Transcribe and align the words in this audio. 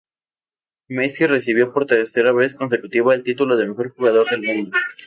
Messi 0.89 1.27
recibió 1.27 1.71
por 1.71 1.85
tercera 1.85 2.31
vez 2.31 2.55
consecutiva 2.55 3.13
el 3.13 3.23
título 3.23 3.55
del 3.55 3.69
mejor 3.69 3.91
jugador 3.93 4.27
del 4.31 4.41
mundo. 4.41 4.77